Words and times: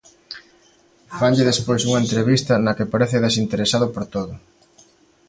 Fanlle 1.17 1.47
despois 1.51 1.81
unha 1.87 2.01
entrevista 2.05 2.53
na 2.65 2.75
que 2.77 2.91
parece 2.93 3.23
desinteresado 3.25 3.87
por 3.93 4.03
todo. 4.15 4.33